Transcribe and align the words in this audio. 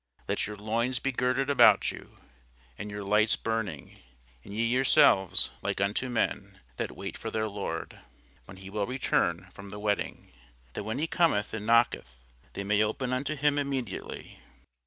Let 0.27 0.47
your 0.47 0.57
loins 0.57 0.97
be 0.97 1.11
girded 1.11 1.47
about, 1.47 1.93
and 2.75 2.89
your 2.89 3.03
lights 3.03 3.35
burning; 3.35 4.01
and 4.43 4.51
ye 4.51 4.65
yourselves 4.65 5.51
like 5.61 5.79
unto 5.79 6.09
men 6.09 6.59
that 6.77 6.97
wait 6.97 7.15
for 7.15 7.29
their 7.29 7.47
lord, 7.47 7.99
when 8.45 8.57
he 8.57 8.71
will 8.71 8.87
return 8.87 9.49
from 9.51 9.69
the 9.69 9.79
wedding; 9.79 10.31
that 10.73 10.85
when 10.85 10.97
he 10.97 11.05
cometh 11.05 11.53
and 11.53 11.67
knocketh, 11.67 12.15
they 12.53 12.63
may 12.63 12.81
open 12.81 13.13
unto 13.13 13.35
him 13.35 13.59
immediately. 13.59 14.39